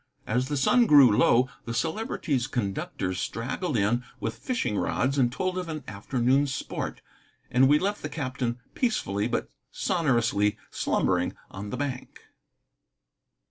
[0.25, 5.59] As the sun grew low, the Celebrity's conductors straggled in with fishing rods and told
[5.59, 7.03] of an afternoon's sport,
[7.51, 12.21] and we left the captain peacefully but sonorously slumbering on the bank.